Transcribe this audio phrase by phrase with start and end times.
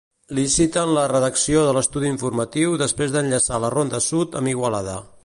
[0.35, 4.97] Liciten la redacció de l'estudi informatiu després d'enllaçar la Ronda Sud amb Igualada.